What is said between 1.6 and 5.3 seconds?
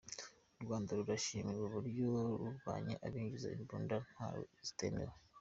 uburyo rurwanya abinjiza imbunda nto zitemewe.